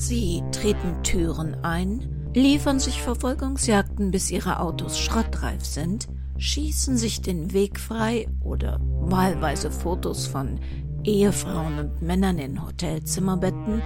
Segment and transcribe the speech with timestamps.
[0.00, 6.06] Sie treten Türen ein, liefern sich Verfolgungsjagden, bis ihre Autos schrottreif sind,
[6.38, 10.60] schießen sich den Weg frei oder wahlweise Fotos von
[11.02, 13.82] Ehefrauen und Männern in Hotelzimmerbetten,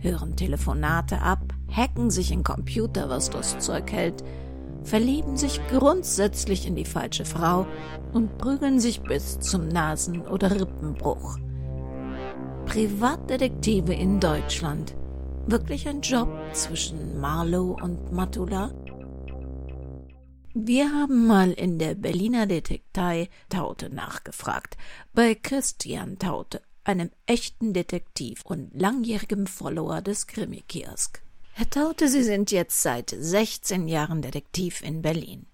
[0.00, 4.24] hören Telefonate ab, hacken sich in Computer, was das Zeug hält,
[4.82, 7.64] verlieben sich grundsätzlich in die falsche Frau
[8.12, 11.38] und prügeln sich bis zum Nasen- oder Rippenbruch.
[12.66, 14.96] Privatdetektive in Deutschland.
[15.46, 18.70] Wirklich ein Job zwischen Marlow und Matula?
[20.54, 24.76] Wir haben mal in der Berliner Detektei Taute nachgefragt,
[25.12, 31.20] bei Christian Taute, einem echten Detektiv und langjährigem Follower des Krimi-Kiosk.
[31.54, 35.46] Herr Taute, Sie sind jetzt seit 16 Jahren Detektiv in Berlin.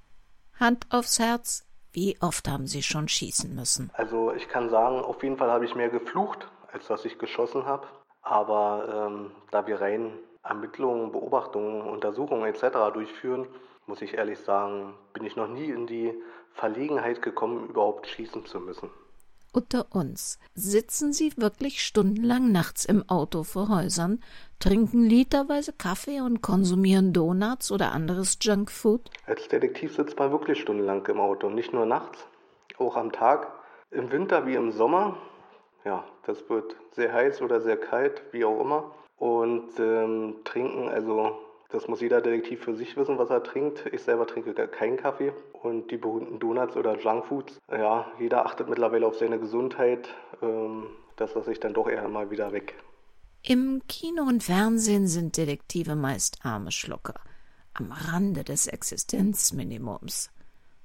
[0.61, 3.91] Hand aufs Herz, wie oft haben Sie schon schießen müssen?
[3.95, 7.65] Also ich kann sagen, auf jeden Fall habe ich mehr geflucht, als dass ich geschossen
[7.65, 7.89] habe.
[8.29, 10.13] Aber ähm, da wir rein
[10.43, 12.93] Ermittlungen, Beobachtungen, Untersuchungen etc.
[12.93, 13.47] durchführen,
[13.87, 16.13] muss ich ehrlich sagen, bin ich noch nie in die
[16.53, 18.91] Verlegenheit gekommen, überhaupt schießen zu müssen.
[19.55, 24.23] Unter uns sitzen Sie wirklich stundenlang nachts im Auto vor Häusern,
[24.61, 29.09] trinken literweise Kaffee und konsumieren Donuts oder anderes Junkfood?
[29.25, 32.27] Als Detektiv sitzt man wirklich stundenlang im Auto, nicht nur nachts,
[32.77, 33.51] auch am Tag,
[33.91, 35.17] im Winter wie im Sommer.
[35.89, 38.95] Ja, das wird sehr heiß oder sehr kalt, wie auch immer.
[39.17, 41.39] Und ähm, trinken, also
[41.71, 43.87] das muss jeder Detektiv für sich wissen, was er trinkt.
[43.91, 45.33] Ich selber trinke keinen Kaffee.
[45.63, 50.11] Und die berühmten Donuts oder Junkfoods, ja, jeder achtet mittlerweile auf seine Gesundheit.
[50.43, 52.75] Ähm, das lasse ich dann doch eher mal wieder weg.
[53.43, 57.15] Im Kino und Fernsehen sind Detektive meist arme Schlucker,
[57.73, 60.29] am Rande des Existenzminimums.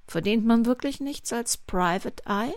[0.07, 2.53] Verdient man wirklich nichts als Private Eye?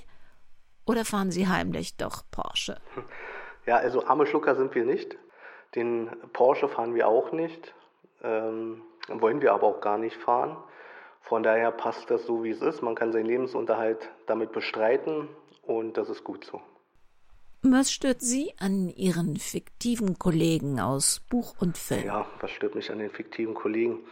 [0.86, 2.80] Oder fahren Sie heimlich doch Porsche?
[3.66, 5.18] Ja, also arme Schlucker sind wir nicht.
[5.74, 7.74] Den Porsche fahren wir auch nicht.
[8.22, 10.56] Ähm, wollen wir aber auch gar nicht fahren.
[11.22, 12.82] Von daher passt das so, wie es ist.
[12.82, 15.28] Man kann seinen Lebensunterhalt damit bestreiten
[15.62, 16.60] und das ist gut so.
[17.62, 22.04] Was stört Sie an Ihren fiktiven Kollegen aus Buch und Film?
[22.04, 24.04] Ja, was stört mich an den fiktiven Kollegen?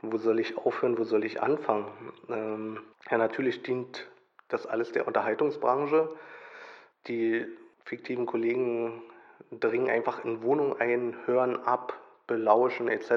[0.00, 1.86] Wo soll ich aufhören, wo soll ich anfangen?
[2.28, 2.80] Ähm,
[3.10, 4.06] ja, natürlich dient
[4.52, 6.08] das alles der Unterhaltungsbranche.
[7.06, 7.46] Die
[7.84, 9.02] fiktiven Kollegen
[9.50, 11.94] dringen einfach in Wohnungen ein, hören ab,
[12.26, 13.10] belauschen etc.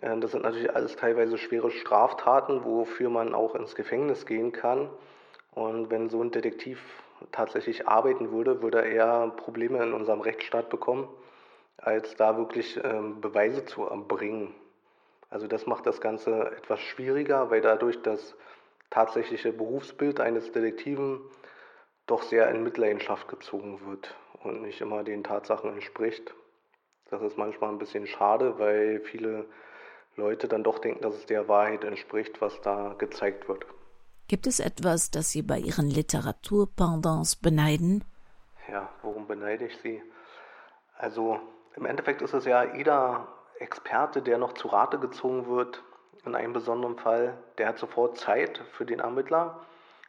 [0.00, 4.88] Ähm, das sind natürlich alles teilweise schwere Straftaten, wofür man auch ins Gefängnis gehen kann.
[5.54, 6.80] Und wenn so ein Detektiv
[7.30, 11.08] tatsächlich arbeiten würde, würde er Probleme in unserem Rechtsstaat bekommen,
[11.76, 14.54] als da wirklich ähm, Beweise zu erbringen.
[15.30, 18.34] Also das macht das Ganze etwas schwieriger, weil dadurch das
[18.92, 21.20] tatsächliche Berufsbild eines Detektiven
[22.06, 26.34] doch sehr in Mitleidenschaft gezogen wird und nicht immer den Tatsachen entspricht.
[27.10, 29.46] Das ist manchmal ein bisschen schade, weil viele
[30.16, 33.64] Leute dann doch denken, dass es der Wahrheit entspricht, was da gezeigt wird.
[34.28, 38.04] Gibt es etwas, das Sie bei Ihren Literaturpendants beneiden?
[38.70, 40.02] Ja, worum beneide ich Sie?
[40.98, 41.40] Also
[41.76, 43.28] im Endeffekt ist es ja jeder
[43.58, 45.82] Experte, der noch zu Rate gezogen wird,
[46.24, 49.60] in einem besonderen Fall, der hat sofort Zeit für den Ermittler,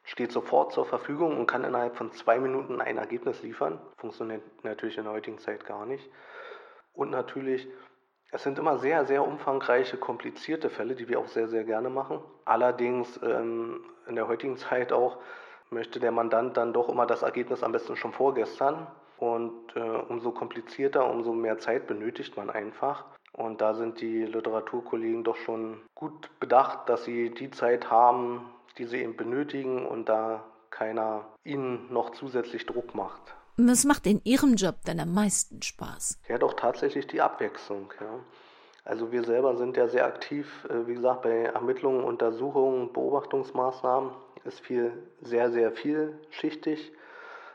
[0.04, 3.80] steht sofort zur Verfügung und kann innerhalb von zwei Minuten ein Ergebnis liefern.
[3.98, 6.10] Funktioniert natürlich in der heutigen Zeit gar nicht.
[6.94, 7.68] Und natürlich,
[8.32, 12.20] es sind immer sehr, sehr umfangreiche, komplizierte Fälle, die wir auch sehr, sehr gerne machen.
[12.46, 15.18] Allerdings ähm, in der heutigen Zeit auch
[15.70, 18.88] möchte der Mandant dann doch immer das Ergebnis am besten schon vorgestern.
[19.18, 23.06] Und äh, umso komplizierter, umso mehr Zeit benötigt man einfach.
[23.34, 28.86] Und da sind die Literaturkollegen doch schon gut bedacht, dass sie die Zeit haben, die
[28.86, 33.22] sie eben benötigen und da keiner ihnen noch zusätzlich Druck macht.
[33.58, 36.20] Was macht in Ihrem Job denn am meisten Spaß?
[36.28, 37.94] Ja, doch tatsächlich die Abwechslung.
[38.00, 38.20] Ja.
[38.84, 44.12] Also wir selber sind ja sehr aktiv, äh, wie gesagt, bei Ermittlungen, Untersuchungen, Beobachtungsmaßnahmen
[44.44, 44.92] ist viel,
[45.22, 46.92] sehr, sehr vielschichtig.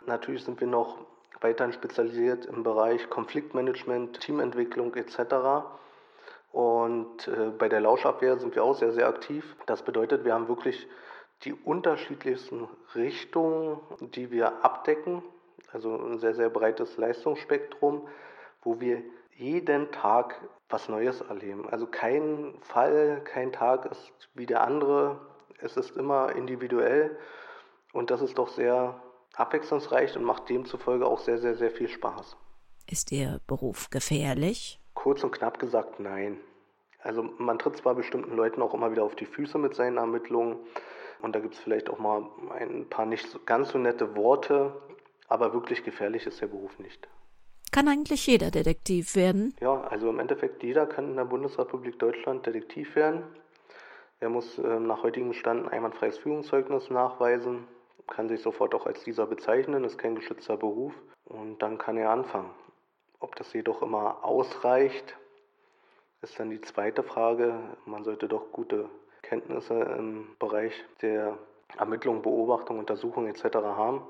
[0.07, 0.99] Natürlich sind wir noch
[1.41, 5.67] weiterhin spezialisiert im Bereich Konfliktmanagement, Teamentwicklung etc.
[6.53, 9.57] Und äh, bei der Lauschabwehr sind wir auch sehr, sehr aktiv.
[9.67, 10.89] Das bedeutet, wir haben wirklich
[11.45, 15.23] die unterschiedlichsten Richtungen, die wir abdecken
[15.73, 18.07] also ein sehr, sehr breites Leistungsspektrum,
[18.63, 19.03] wo wir
[19.37, 21.69] jeden Tag was Neues erleben.
[21.71, 25.21] Also kein Fall, kein Tag ist wie der andere.
[25.61, 27.17] Es ist immer individuell
[27.93, 29.01] und das ist doch sehr
[29.39, 32.37] abwechslungsreich und macht demzufolge auch sehr, sehr, sehr viel Spaß.
[32.91, 34.81] Ist Ihr Beruf gefährlich?
[34.95, 36.39] Kurz und knapp gesagt, nein.
[37.01, 40.57] Also man tritt zwar bestimmten Leuten auch immer wieder auf die Füße mit seinen Ermittlungen
[41.21, 44.81] und da gibt es vielleicht auch mal ein paar nicht ganz so nette Worte,
[45.29, 47.09] aber wirklich gefährlich ist der Beruf nicht.
[47.71, 49.55] Kann eigentlich jeder Detektiv werden?
[49.61, 53.23] Ja, also im Endeffekt jeder kann in der Bundesrepublik Deutschland Detektiv werden.
[54.21, 57.69] Er muss äh, nach heutigem Stand ein einwandfreies Führungszeugnis nachweisen,
[58.09, 60.95] kann sich sofort auch als dieser bezeichnen, ist kein geschützter Beruf
[61.25, 62.51] und dann kann er anfangen.
[63.21, 65.17] Ob das jedoch immer ausreicht,
[66.23, 67.55] ist dann die zweite Frage.
[67.85, 68.89] Man sollte doch gute
[69.23, 70.73] Kenntnisse im Bereich
[71.03, 71.39] der
[71.77, 73.57] Ermittlung, Beobachtung, Untersuchung etc.
[73.57, 74.03] haben,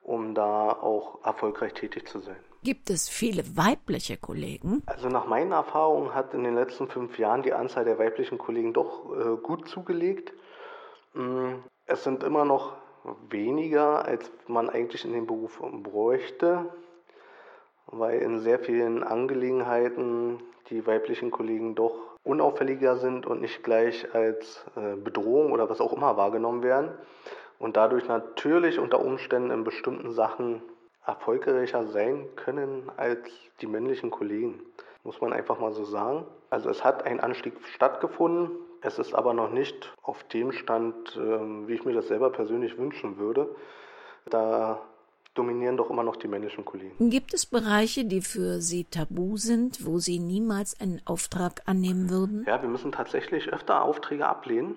[0.00, 2.36] um da auch erfolgreich tätig zu sein.
[2.64, 4.82] Gibt es viele weibliche Kollegen?
[4.86, 8.72] Also nach meinen Erfahrungen hat in den letzten fünf Jahren die Anzahl der weiblichen Kollegen
[8.72, 10.32] doch äh, gut zugelegt.
[11.14, 11.54] Mm,
[11.86, 12.76] es sind immer noch
[13.30, 16.66] weniger, als man eigentlich in dem Beruf bräuchte,
[17.86, 21.94] weil in sehr vielen Angelegenheiten die weiblichen Kollegen doch
[22.24, 26.92] unauffälliger sind und nicht gleich als äh, Bedrohung oder was auch immer wahrgenommen werden
[27.58, 30.62] und dadurch natürlich unter Umständen in bestimmten Sachen
[31.04, 33.20] erfolgreicher sein können als
[33.60, 34.60] die männlichen Kollegen.
[35.04, 36.26] Muss man einfach mal so sagen.
[36.50, 38.50] Also es hat ein Anstieg stattgefunden.
[38.82, 42.76] Es ist aber noch nicht auf dem Stand, ähm, wie ich mir das selber persönlich
[42.76, 43.54] wünschen würde.
[44.28, 44.80] Da
[45.34, 47.10] dominieren doch immer noch die männlichen Kollegen.
[47.10, 52.44] Gibt es Bereiche, die für Sie tabu sind, wo Sie niemals einen Auftrag annehmen würden?
[52.46, 54.74] Ja, wir müssen tatsächlich öfter Aufträge ablehnen.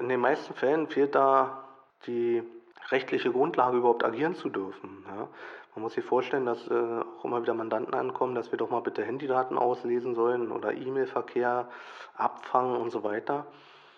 [0.00, 1.64] In den meisten Fällen fehlt da
[2.06, 2.42] die
[2.90, 5.04] rechtliche Grundlage, überhaupt agieren zu dürfen.
[5.08, 5.28] Ja.
[5.74, 8.80] Man muss sich vorstellen, dass äh, auch immer wieder Mandanten ankommen, dass wir doch mal
[8.80, 11.68] bitte Handydaten auslesen sollen oder E-Mail-Verkehr
[12.16, 13.46] abfangen und so weiter.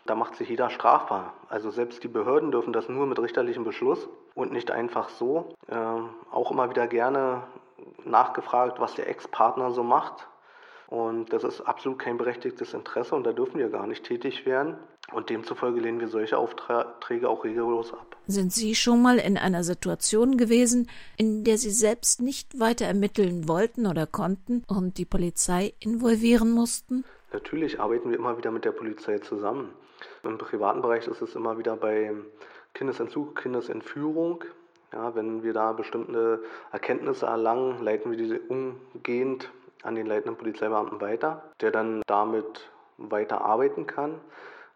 [0.06, 1.34] Da macht sich jeder strafbar.
[1.49, 5.55] Also selbst die Behörden dürfen das nur mit richterlichem Beschluss und nicht einfach so.
[5.69, 7.43] Ähm, auch immer wieder gerne
[8.05, 10.28] nachgefragt, was der Ex-Partner so macht.
[10.88, 14.78] Und das ist absolut kein berechtigtes Interesse und da dürfen wir gar nicht tätig werden.
[15.12, 18.17] Und demzufolge lehnen wir solche Aufträge auch regellos ab.
[18.26, 23.47] Sind Sie schon mal in einer Situation gewesen, in der Sie selbst nicht weiter ermitteln
[23.47, 27.05] wollten oder konnten und die Polizei involvieren mussten?
[27.32, 29.73] Natürlich arbeiten wir immer wieder mit der Polizei zusammen.
[30.25, 32.12] Im privaten Bereich ist es immer wieder bei
[32.75, 34.44] Kindesentzug, Kindesentführung.
[34.93, 36.43] Ja, wenn wir da bestimmte
[36.73, 39.50] Erkenntnisse erlangen, leiten wir diese umgehend
[39.82, 44.20] an den leitenden Polizeibeamten weiter, der dann damit weiter arbeiten kann.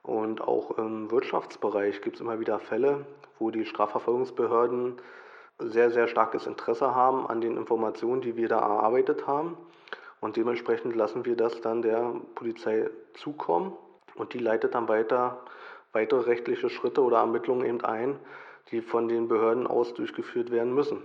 [0.02, 3.06] Und auch im Wirtschaftsbereich gibt es immer wieder Fälle,
[3.38, 4.96] wo die Strafverfolgungsbehörden
[5.58, 9.56] sehr, sehr starkes Interesse haben an den Informationen, die wir da erarbeitet haben.
[10.20, 13.72] Und dementsprechend lassen wir das dann der Polizei zukommen
[14.14, 15.42] und die leitet dann weiter
[15.92, 18.18] weitere rechtliche Schritte oder Ermittlungen eben ein,
[18.70, 20.98] die von den Behörden aus durchgeführt werden müssen.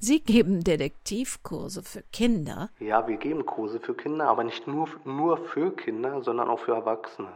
[0.00, 2.70] Sie geben Detektivkurse für Kinder?
[2.78, 6.72] Ja, wir geben Kurse für Kinder, aber nicht nur, nur für Kinder, sondern auch für
[6.72, 7.32] Erwachsene.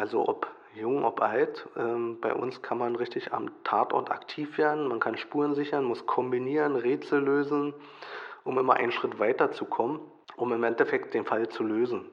[0.00, 4.88] Also ob jung, ob alt, ähm, bei uns kann man richtig am Tatort aktiv werden,
[4.88, 7.74] man kann Spuren sichern, muss kombinieren, Rätsel lösen,
[8.42, 10.00] um immer einen Schritt weiter zu kommen,
[10.36, 12.06] um im Endeffekt den Fall zu lösen.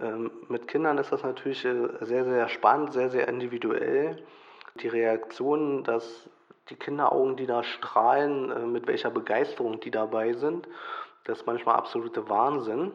[0.00, 4.24] Ähm, mit Kindern ist das natürlich äh, sehr, sehr spannend, sehr, sehr individuell.
[4.76, 6.30] Die Reaktionen, dass
[6.70, 10.66] die Kinderaugen, die da strahlen, äh, mit welcher Begeisterung die dabei sind,
[11.24, 12.90] das ist manchmal absolute Wahnsinn.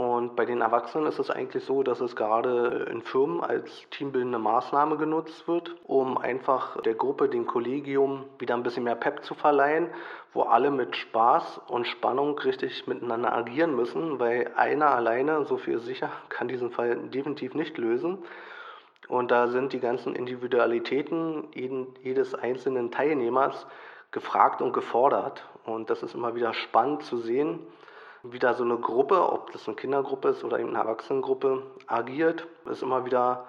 [0.00, 4.38] Und bei den Erwachsenen ist es eigentlich so, dass es gerade in Firmen als teambildende
[4.38, 9.34] Maßnahme genutzt wird, um einfach der Gruppe, dem Kollegium wieder ein bisschen mehr Pep zu
[9.34, 9.90] verleihen,
[10.32, 15.78] wo alle mit Spaß und Spannung richtig miteinander agieren müssen, weil einer alleine, so viel
[15.80, 18.24] sicher, kann diesen Fall definitiv nicht lösen.
[19.06, 21.48] Und da sind die ganzen Individualitäten
[22.02, 23.66] jedes einzelnen Teilnehmers
[24.12, 25.44] gefragt und gefordert.
[25.66, 27.58] Und das ist immer wieder spannend zu sehen,
[28.22, 32.46] wie da so eine Gruppe, ob das eine Kindergruppe ist oder eben eine Erwachsenengruppe, agiert,
[32.70, 33.46] ist immer wieder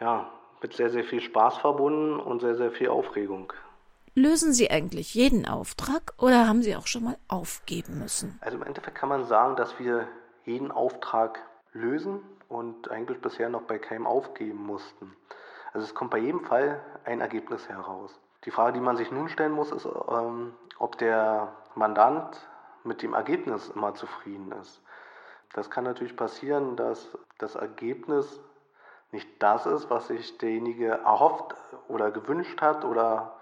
[0.00, 0.30] ja,
[0.62, 3.52] mit sehr, sehr viel Spaß verbunden und sehr, sehr viel Aufregung.
[4.14, 8.38] Lösen Sie eigentlich jeden Auftrag oder haben Sie auch schon mal aufgeben müssen?
[8.40, 10.08] Also im Endeffekt kann man sagen, dass wir
[10.44, 11.40] jeden Auftrag
[11.72, 15.14] lösen und eigentlich bisher noch bei keinem aufgeben mussten.
[15.72, 18.18] Also es kommt bei jedem Fall ein Ergebnis heraus.
[18.44, 22.40] Die Frage, die man sich nun stellen muss, ist, ähm, ob der Mandant
[22.84, 24.80] mit dem Ergebnis immer zufrieden ist.
[25.54, 27.08] Das kann natürlich passieren, dass
[27.38, 28.40] das Ergebnis
[29.12, 31.54] nicht das ist, was sich derjenige erhofft
[31.88, 33.38] oder gewünscht hat oder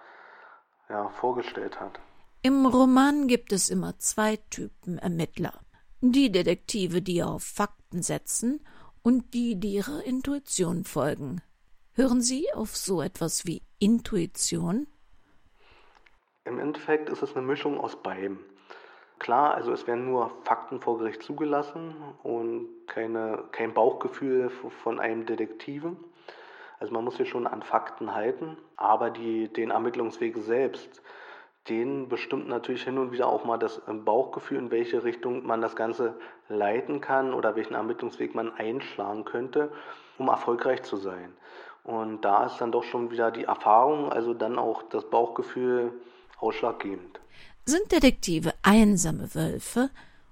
[0.89, 1.99] ja, vorgestellt hat.
[2.43, 5.61] Im Roman gibt es immer zwei Typen Ermittler.
[6.01, 8.65] Die Detektive, die auf Fakten setzen
[9.03, 11.43] und die, die ihrer Intuition folgen.
[11.95, 14.87] Hören Sie auf so etwas wie Intuition?
[16.45, 18.39] Im Endeffekt ist es eine Mischung aus beidem.
[19.19, 25.25] Klar, also es werden nur Fakten vor Gericht zugelassen und keine, kein Bauchgefühl von einem
[25.25, 25.97] Detektiven.
[26.79, 31.03] Also man muss sich schon an Fakten halten, aber die, den Ermittlungsweg selbst,
[31.69, 35.61] den bestimmt natürlich hin und wieder auch mal das äh, Bauchgefühl, in welche Richtung man
[35.61, 36.15] das Ganze
[36.49, 39.73] leiten kann oder welchen Ermittlungsweg man einschlagen könnte,
[40.19, 41.33] um erfolgreich zu sein.
[41.83, 45.93] Und da ist dann doch schon wieder die Erfahrung, also dann auch das Bauchgefühl
[46.39, 47.21] ausschlaggebend.
[47.69, 49.91] Sind Detektive einsame Wölfe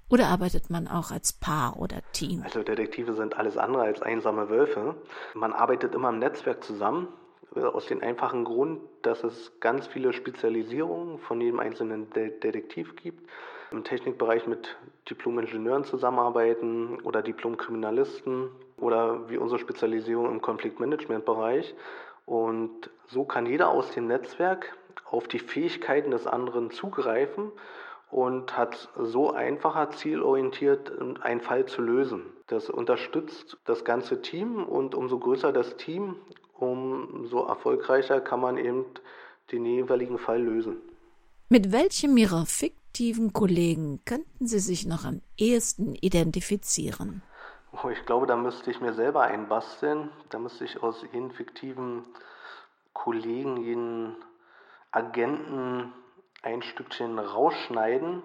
[0.08, 2.42] oder arbeitet man auch als Paar oder Team?
[2.44, 4.94] Also Detektive sind alles andere als einsame Wölfe.
[5.34, 7.08] Man arbeitet immer im Netzwerk zusammen.
[7.56, 13.28] Aus dem einfachen Grund, dass es ganz viele Spezialisierungen von jedem einzelnen De Detektiv gibt.
[13.72, 14.76] Im Technikbereich mit
[15.10, 21.74] Diplom-Ingenieuren zusammenarbeiten oder Diplom-Kriminalisten oder wie unsere Spezialisierung im Konfliktmanagement-Bereich.
[22.26, 24.76] Und so kann jeder aus dem Netzwerk
[25.10, 27.52] auf die Fähigkeiten des anderen zugreifen
[28.10, 32.22] und hat so einfacher zielorientiert einen Fall zu lösen.
[32.46, 36.16] Das unterstützt das ganze Team und umso größer das Team,
[36.52, 38.84] umso erfolgreicher kann man eben
[39.50, 40.76] den jeweiligen Fall lösen.
[41.48, 47.22] Mit welchem Ihrer fiktiven Kollegen könnten Sie sich noch am ehesten identifizieren?
[47.82, 50.10] Oh, ich glaube, da müsste ich mir selber einbasteln.
[50.30, 52.04] Da müsste ich aus jeden fiktiven
[52.92, 54.16] Kollegen, jeden
[54.94, 55.92] Agenten
[56.42, 58.22] ein Stückchen rausschneiden,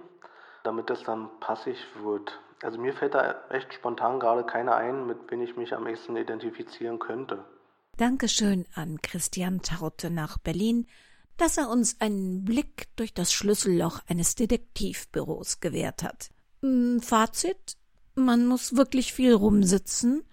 [0.63, 2.39] damit das dann passig wird.
[2.61, 6.15] Also mir fällt da echt spontan gerade keiner ein, mit wem ich mich am ehesten
[6.17, 7.43] identifizieren könnte.
[7.97, 10.87] Dankeschön an Christian Taute nach Berlin,
[11.37, 16.29] dass er uns einen Blick durch das Schlüsselloch eines Detektivbüros gewährt hat.
[16.61, 17.77] Hm, Fazit
[18.19, 20.23] man muss wirklich viel rumsitzen,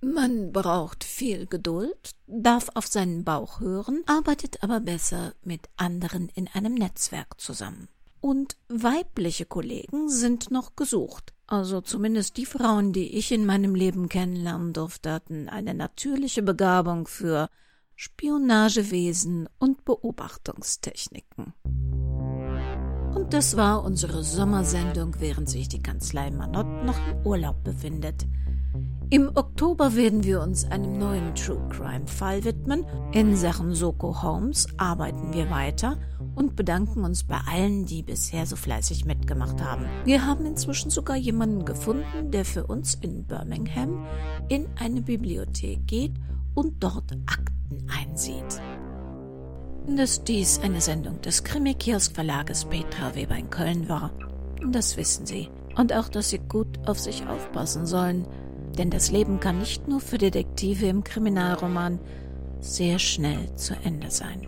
[0.00, 6.48] man braucht viel Geduld, darf auf seinen Bauch hören, arbeitet aber besser mit anderen in
[6.48, 7.88] einem Netzwerk zusammen.
[8.20, 11.32] Und weibliche Kollegen sind noch gesucht.
[11.46, 17.06] Also zumindest die Frauen, die ich in meinem Leben kennenlernen durfte, hatten eine natürliche Begabung
[17.06, 17.48] für
[17.96, 21.54] Spionagewesen und Beobachtungstechniken.
[23.14, 28.26] Und das war unsere Sommersendung, während sich die Kanzlei Manott noch im Urlaub befindet.
[29.12, 32.86] Im Oktober werden wir uns einem neuen True Crime Fall widmen.
[33.10, 35.98] In Sachen Soko Holmes arbeiten wir weiter
[36.36, 39.86] und bedanken uns bei allen, die bisher so fleißig mitgemacht haben.
[40.04, 44.06] Wir haben inzwischen sogar jemanden gefunden, der für uns in Birmingham
[44.48, 46.12] in eine Bibliothek geht
[46.54, 48.62] und dort Akten einsieht.
[49.88, 54.12] Dass dies eine Sendung des Krimi-Kiosk Verlages Petra Weber in Köln war,
[54.70, 55.48] das wissen Sie.
[55.74, 58.24] Und auch, dass Sie gut auf sich aufpassen sollen–
[58.78, 61.98] denn das Leben kann nicht nur für Detektive im Kriminalroman
[62.60, 64.46] sehr schnell zu Ende sein.